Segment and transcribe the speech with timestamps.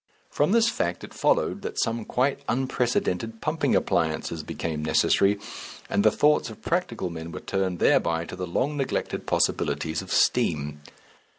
[0.31, 5.37] From this fact it followed that some quite unprecedented pumping appliances became necessary,
[5.91, 10.11] and the thoughts of practical men were turned thereby to the long neglected possibilities of
[10.11, 10.81] steam.